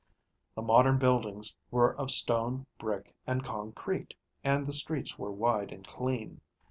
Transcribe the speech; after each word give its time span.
The 0.55 0.63
modern 0.63 0.97
buildings 0.97 1.55
were 1.69 1.95
of 1.95 2.09
stone, 2.09 2.65
brick, 2.79 3.13
and 3.27 3.43
concrete, 3.43 4.15
and 4.43 4.65
the 4.65 4.73
streets 4.73 5.19
were 5.19 5.31
wide 5.31 5.71
and 5.71 5.85
clean. 5.87 6.41